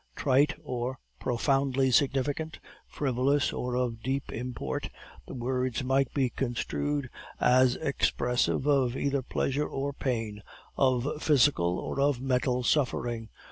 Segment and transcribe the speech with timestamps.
[0.15, 4.89] Trite or profoundly significant, frivolous or of deep import,
[5.27, 7.07] the words might be construed
[7.39, 10.41] as expressive of either pleasure or pain,
[10.75, 13.29] of physical or of mental suffering.